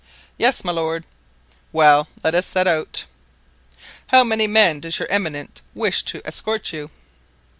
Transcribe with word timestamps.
"Yes, 0.35 0.63
my 0.63 0.71
lord." 0.71 1.05
"Well, 1.71 2.07
let 2.23 2.33
us 2.33 2.47
set 2.47 2.65
out." 2.67 3.05
"How 4.07 4.23
many 4.23 4.47
men 4.47 4.79
does 4.79 4.97
your 4.97 5.07
eminence 5.09 5.61
wish 5.75 6.01
to 6.05 6.25
escort 6.25 6.73
you?" 6.73 6.89